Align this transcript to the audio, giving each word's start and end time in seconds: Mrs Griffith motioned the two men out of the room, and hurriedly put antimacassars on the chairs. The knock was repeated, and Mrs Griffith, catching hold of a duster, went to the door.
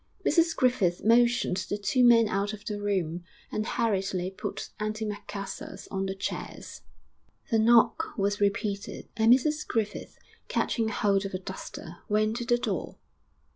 Mrs 0.25 0.55
Griffith 0.55 1.03
motioned 1.05 1.57
the 1.69 1.77
two 1.77 2.03
men 2.03 2.27
out 2.27 2.53
of 2.53 2.65
the 2.65 2.81
room, 2.81 3.23
and 3.51 3.67
hurriedly 3.67 4.31
put 4.31 4.71
antimacassars 4.79 5.87
on 5.91 6.07
the 6.07 6.15
chairs. 6.15 6.81
The 7.51 7.59
knock 7.59 8.17
was 8.17 8.41
repeated, 8.41 9.09
and 9.15 9.31
Mrs 9.31 9.67
Griffith, 9.67 10.17
catching 10.47 10.87
hold 10.89 11.23
of 11.23 11.35
a 11.35 11.39
duster, 11.39 11.97
went 12.09 12.37
to 12.37 12.45
the 12.45 12.57
door. 12.57 12.97